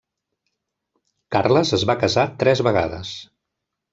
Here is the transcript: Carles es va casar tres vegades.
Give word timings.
Carles 1.35 1.75
es 1.77 1.85
va 1.91 1.97
casar 2.05 2.25
tres 2.45 2.65
vegades. 2.69 3.15